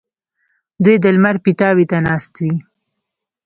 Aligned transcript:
دوی 0.83 0.95
د 1.03 1.05
لمر 1.15 1.35
پیتاوي 1.45 1.85
ته 1.91 1.97
ناست 2.07 2.33
وي. 2.41 2.55